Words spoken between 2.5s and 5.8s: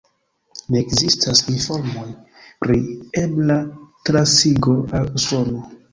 pri ebla transigo al Usono.